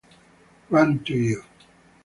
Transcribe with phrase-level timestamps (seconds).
[0.71, 1.43] Run to You